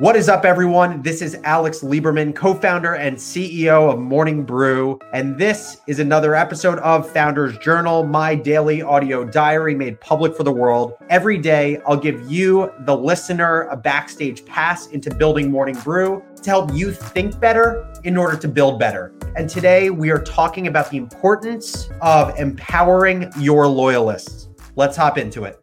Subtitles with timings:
[0.00, 1.02] What is up, everyone?
[1.02, 4.98] This is Alex Lieberman, co founder and CEO of Morning Brew.
[5.12, 10.42] And this is another episode of Founders Journal, my daily audio diary made public for
[10.42, 10.94] the world.
[11.10, 16.48] Every day, I'll give you, the listener, a backstage pass into building Morning Brew to
[16.48, 19.12] help you think better in order to build better.
[19.36, 24.48] And today, we are talking about the importance of empowering your loyalists.
[24.76, 25.62] Let's hop into it.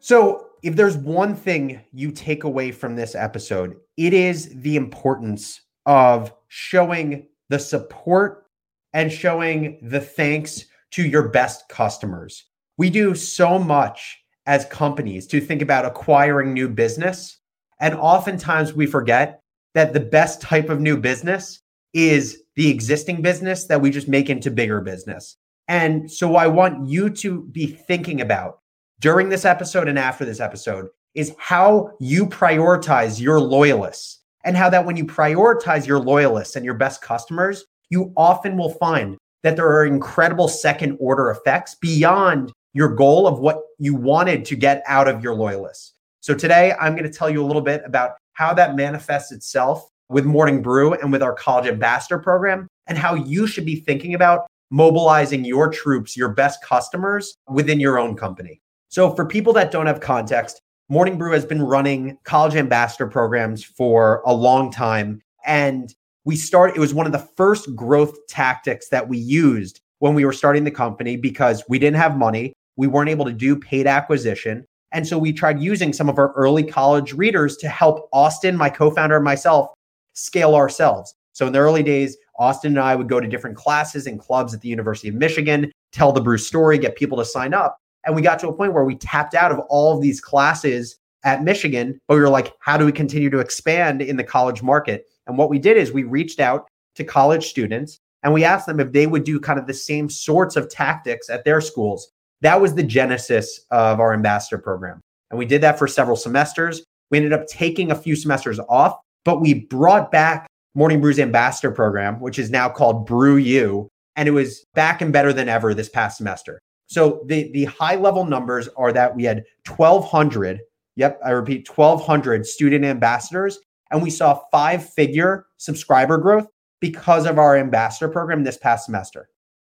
[0.00, 5.60] So, if there's one thing you take away from this episode, it is the importance
[5.86, 8.46] of showing the support
[8.92, 12.44] and showing the thanks to your best customers.
[12.76, 17.38] We do so much as companies to think about acquiring new business.
[17.80, 19.42] And oftentimes we forget
[19.74, 21.60] that the best type of new business
[21.92, 25.36] is the existing business that we just make into bigger business.
[25.68, 28.60] And so I want you to be thinking about
[29.00, 34.68] during this episode and after this episode is how you prioritize your loyalists and how
[34.70, 39.56] that when you prioritize your loyalists and your best customers, you often will find that
[39.56, 44.82] there are incredible second order effects beyond your goal of what you wanted to get
[44.86, 45.94] out of your loyalists.
[46.20, 49.88] So today I'm going to tell you a little bit about how that manifests itself
[50.08, 54.14] with Morning Brew and with our college ambassador program and how you should be thinking
[54.14, 58.60] about mobilizing your troops, your best customers within your own company.
[58.88, 63.62] So, for people that don't have context, Morning Brew has been running college ambassador programs
[63.62, 65.20] for a long time.
[65.44, 70.14] And we started, it was one of the first growth tactics that we used when
[70.14, 72.54] we were starting the company because we didn't have money.
[72.76, 74.64] We weren't able to do paid acquisition.
[74.92, 78.70] And so we tried using some of our early college readers to help Austin, my
[78.70, 79.68] co founder, and myself
[80.14, 81.14] scale ourselves.
[81.32, 84.54] So in the early days, Austin and I would go to different classes and clubs
[84.54, 87.76] at the University of Michigan, tell the Brew story, get people to sign up.
[88.04, 90.96] And we got to a point where we tapped out of all of these classes
[91.24, 94.62] at Michigan, but we were like, how do we continue to expand in the college
[94.62, 95.04] market?
[95.26, 98.80] And what we did is we reached out to college students and we asked them
[98.80, 102.10] if they would do kind of the same sorts of tactics at their schools.
[102.40, 105.00] That was the genesis of our ambassador program.
[105.30, 106.82] And we did that for several semesters.
[107.10, 111.72] We ended up taking a few semesters off, but we brought back Morning Brew's ambassador
[111.72, 113.88] program, which is now called Brew U.
[114.16, 116.58] And it was back and better than ever this past semester.
[116.88, 120.60] So the the high level numbers are that we had 1200,
[120.96, 123.58] yep, I repeat 1200 student ambassadors
[123.90, 126.46] and we saw five figure subscriber growth
[126.80, 129.28] because of our ambassador program this past semester.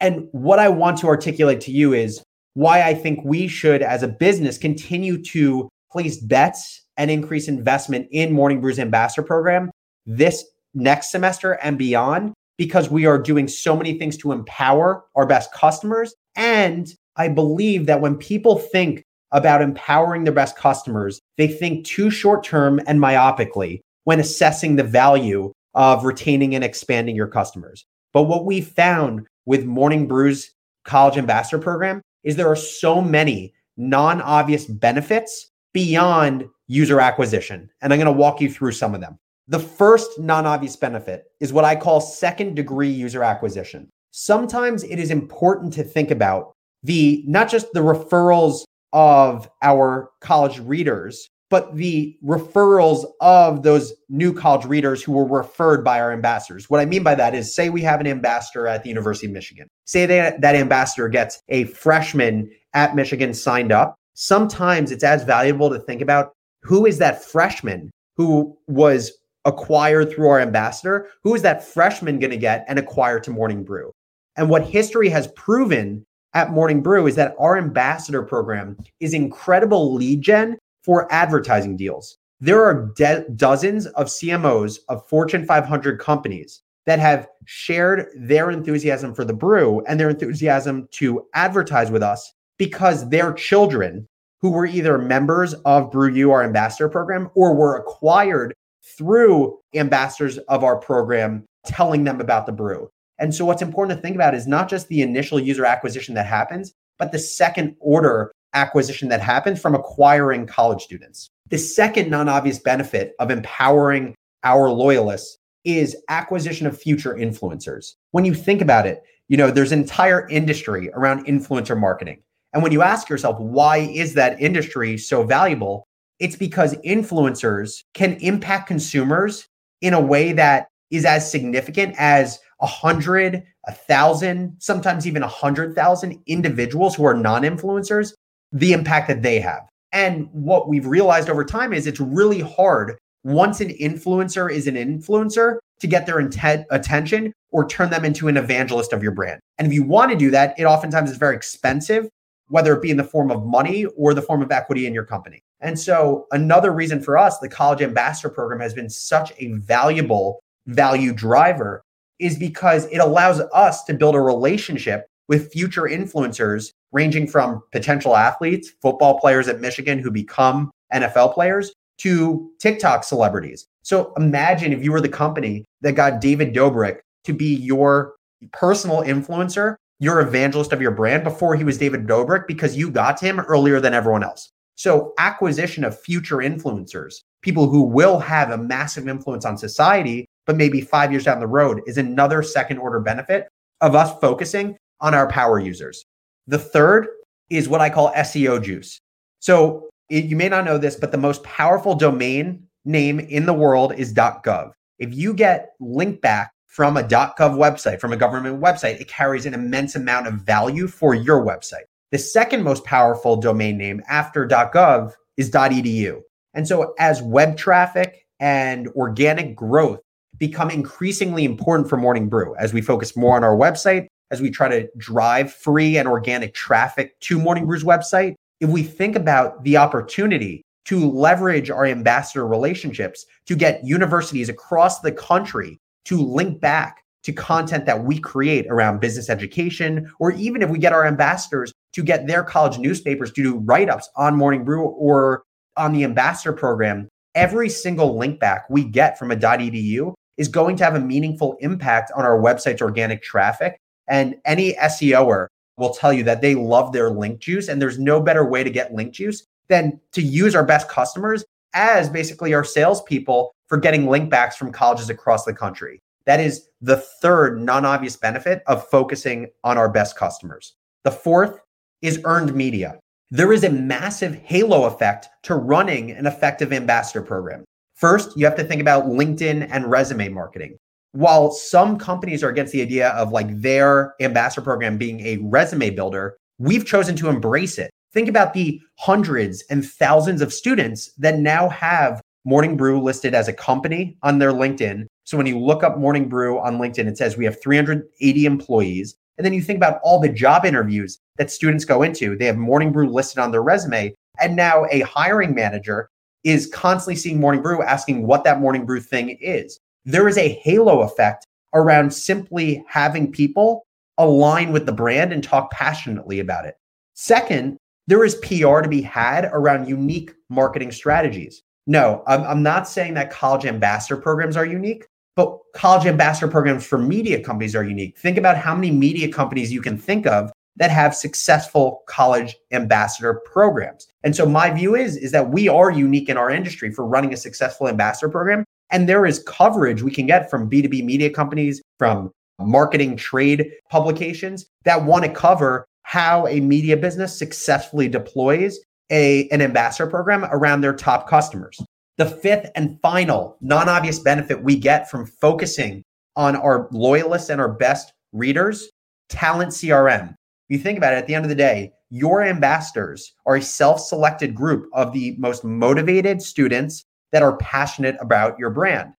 [0.00, 2.22] And what I want to articulate to you is
[2.54, 8.08] why I think we should as a business continue to place bets and increase investment
[8.10, 9.70] in Morning Brew's ambassador program
[10.06, 10.44] this
[10.74, 15.52] next semester and beyond because we are doing so many things to empower our best
[15.52, 19.02] customers and I believe that when people think
[19.32, 24.84] about empowering their best customers, they think too short term and myopically when assessing the
[24.84, 27.84] value of retaining and expanding your customers.
[28.12, 30.50] But what we found with Morning Brew's
[30.84, 37.68] College Ambassador Program is there are so many non obvious benefits beyond user acquisition.
[37.82, 39.18] And I'm going to walk you through some of them.
[39.48, 44.98] The first non obvious benefit is what I call second degree user acquisition sometimes it
[44.98, 51.76] is important to think about the not just the referrals of our college readers, but
[51.76, 56.70] the referrals of those new college readers who were referred by our ambassadors.
[56.70, 59.34] What I mean by that is say we have an ambassador at the University of
[59.34, 59.68] Michigan.
[59.84, 63.96] Say that that ambassador gets a freshman at Michigan signed up.
[64.14, 69.12] Sometimes it's as valuable to think about who is that freshman who was
[69.44, 71.08] acquired through our ambassador?
[71.22, 73.92] Who is that freshman going to get and acquire to Morning Brew?
[74.36, 76.04] And what history has proven
[76.34, 82.18] at Morning Brew is that our ambassador program is incredible lead gen for advertising deals.
[82.40, 89.14] There are de- dozens of CMOs of Fortune 500 companies that have shared their enthusiasm
[89.14, 94.06] for the brew and their enthusiasm to advertise with us because their children
[94.40, 100.38] who were either members of Brew U, our ambassador program, or were acquired through ambassadors
[100.38, 102.88] of our program telling them about the brew.
[103.18, 106.26] And so what's important to think about is not just the initial user acquisition that
[106.26, 111.30] happens, but the second order acquisition that happens from acquiring college students.
[111.48, 114.14] The second non obvious benefit of empowering
[114.44, 117.94] our loyalists is acquisition of future influencers.
[118.12, 122.22] When you think about it, you know, there's an entire industry around influencer marketing.
[122.52, 125.86] And when you ask yourself, why is that industry so valuable?
[126.20, 129.48] It's because influencers can impact consumers
[129.82, 135.28] in a way that is as significant as a hundred, a thousand, sometimes even a
[135.28, 138.12] hundred thousand individuals who are non-influencers,
[138.52, 139.62] the impact that they have.
[139.92, 144.74] And what we've realized over time is it's really hard once an influencer is an
[144.76, 149.40] influencer to get their intent attention or turn them into an evangelist of your brand.
[149.58, 152.08] And if you want to do that, it oftentimes is very expensive,
[152.48, 155.04] whether it be in the form of money or the form of equity in your
[155.04, 155.40] company.
[155.60, 160.40] And so another reason for us, the college ambassador program has been such a valuable
[160.66, 161.82] value driver
[162.18, 168.16] is because it allows us to build a relationship with future influencers ranging from potential
[168.16, 173.66] athletes, football players at Michigan who become NFL players to TikTok celebrities.
[173.82, 178.14] So imagine if you were the company that got David Dobrik to be your
[178.52, 183.20] personal influencer, your evangelist of your brand before he was David Dobrik because you got
[183.20, 184.50] him earlier than everyone else.
[184.74, 190.56] So acquisition of future influencers, people who will have a massive influence on society, but
[190.56, 193.48] maybe five years down the road is another second order benefit
[193.80, 196.04] of us focusing on our power users.
[196.46, 197.08] The third
[197.50, 199.00] is what I call SEO juice.
[199.40, 203.52] So it, you may not know this, but the most powerful domain name in the
[203.52, 204.72] world is .gov.
[204.98, 209.46] If you get link back from a .gov website, from a government website, it carries
[209.46, 211.84] an immense amount of value for your website.
[212.12, 216.20] The second most powerful domain name after .gov is .edu.
[216.54, 220.00] And so as web traffic and organic growth
[220.38, 224.50] become increasingly important for Morning Brew as we focus more on our website, as we
[224.50, 229.62] try to drive free and organic traffic to Morning Brew's website, if we think about
[229.64, 236.60] the opportunity to leverage our ambassador relationships to get universities across the country to link
[236.60, 241.04] back to content that we create around business education, or even if we get our
[241.04, 245.42] ambassadors to get their college newspapers to do write ups on Morning Brew or
[245.76, 250.76] on the ambassador program, every single link back we get from a .edu is going
[250.76, 253.80] to have a meaningful impact on our website's organic traffic.
[254.08, 257.68] And any SEOer will tell you that they love their link juice.
[257.68, 261.44] And there's no better way to get link juice than to use our best customers
[261.74, 266.00] as basically our salespeople for getting link backs from colleges across the country.
[266.24, 270.74] That is the third non obvious benefit of focusing on our best customers.
[271.04, 271.60] The fourth
[272.02, 272.98] is earned media.
[273.30, 277.64] There is a massive halo effect to running an effective ambassador program.
[277.96, 280.78] First, you have to think about LinkedIn and resume marketing
[281.16, 285.88] while some companies are against the idea of like their ambassador program being a resume
[285.88, 287.90] builder, we've chosen to embrace it.
[288.12, 293.48] Think about the hundreds and thousands of students that now have Morning Brew listed as
[293.48, 295.06] a company on their LinkedIn.
[295.24, 299.16] So when you look up Morning Brew on LinkedIn, it says we have 380 employees.
[299.38, 302.36] And then you think about all the job interviews that students go into.
[302.36, 304.14] They have Morning Brew listed on their resume.
[304.38, 306.10] And now a hiring manager
[306.46, 310.48] is constantly seeing Morning Brew asking what that Morning Brew thing is there is a
[310.48, 313.84] halo effect around simply having people
[314.18, 316.76] align with the brand and talk passionately about it.
[317.14, 317.76] Second,
[318.06, 321.62] there is PR to be had around unique marketing strategies.
[321.88, 325.04] No, I'm, I'm not saying that college ambassador programs are unique,
[325.34, 328.16] but college ambassador programs for media companies are unique.
[328.18, 333.40] Think about how many media companies you can think of that have successful college ambassador
[333.44, 334.06] programs.
[334.22, 337.32] And so my view is is that we are unique in our industry for running
[337.32, 341.82] a successful ambassador program and there is coverage we can get from B2B media companies,
[341.98, 348.78] from marketing trade publications that want to cover how a media business successfully deploys
[349.10, 351.78] a, an ambassador program around their top customers.
[352.16, 356.02] The fifth and final non obvious benefit we get from focusing
[356.34, 358.88] on our loyalists and our best readers
[359.28, 360.34] talent CRM.
[360.68, 364.00] You think about it at the end of the day, your ambassadors are a self
[364.00, 369.12] selected group of the most motivated students that are passionate about your brand.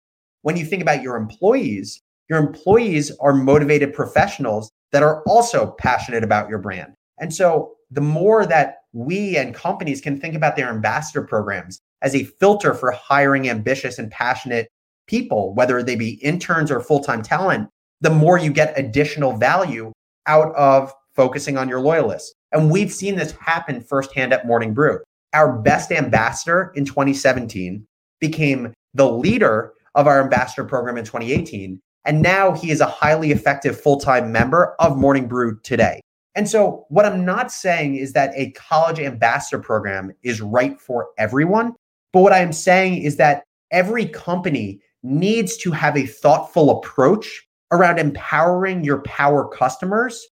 [0.43, 6.25] When you think about your employees, your employees are motivated professionals that are also passionate
[6.25, 6.95] about your brand.
[7.19, 12.15] And so the more that we and companies can think about their ambassador programs as
[12.15, 14.69] a filter for hiring ambitious and passionate
[15.07, 17.69] people, whether they be interns or full time talent,
[18.01, 19.93] the more you get additional value
[20.27, 22.35] out of focusing on your loyalists.
[22.53, 25.01] And we've seen this happen firsthand at Morning Brew.
[25.33, 27.85] Our best ambassador in 2017
[28.21, 31.81] became the leader of our ambassador program in 2018.
[32.05, 36.01] And now he is a highly effective full time member of Morning Brew today.
[36.37, 41.09] And so, what I'm not saying is that a college ambassador program is right for
[41.19, 41.73] everyone.
[42.13, 43.43] But what I'm saying is that
[43.73, 50.27] every company needs to have a thoughtful approach around empowering your power customers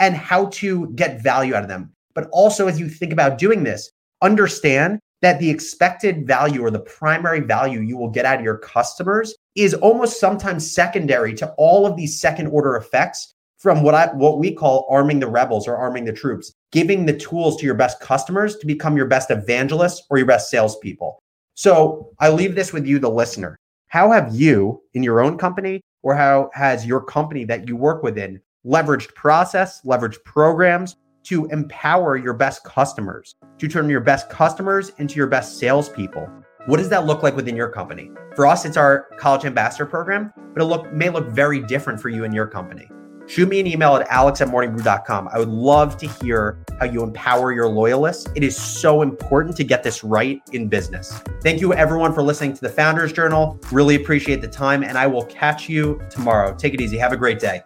[0.00, 1.92] and how to get value out of them.
[2.14, 3.90] But also, as you think about doing this,
[4.22, 8.58] understand that the expected value or the primary value you will get out of your
[8.58, 14.06] customers is almost sometimes secondary to all of these second order effects from what I
[14.14, 17.74] what we call arming the rebels or arming the troops, giving the tools to your
[17.74, 21.18] best customers to become your best evangelists or your best salespeople.
[21.54, 23.58] So I leave this with you, the listener.
[23.88, 28.02] How have you in your own company or how has your company that you work
[28.02, 34.90] within leveraged process, leveraged programs to empower your best customers, to turn your best customers
[34.98, 36.28] into your best salespeople?
[36.66, 38.10] What does that look like within your company?
[38.36, 42.08] For us, it's our college ambassador program, but it look may look very different for
[42.08, 42.88] you and your company.
[43.26, 45.28] Shoot me an email at alex at morningbrew.com.
[45.32, 48.26] I would love to hear how you empower your loyalists.
[48.34, 51.22] It is so important to get this right in business.
[51.40, 53.60] Thank you, everyone, for listening to the Founders Journal.
[53.70, 56.54] Really appreciate the time, and I will catch you tomorrow.
[56.56, 56.98] Take it easy.
[56.98, 57.62] Have a great day.